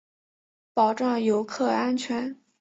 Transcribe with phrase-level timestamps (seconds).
[0.73, 2.41] 保障游客安全